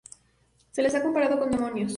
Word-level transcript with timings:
Se 0.71 0.81
les 0.81 0.95
ha 0.95 1.03
comparado 1.03 1.37
con 1.37 1.51
"demonios". 1.51 1.89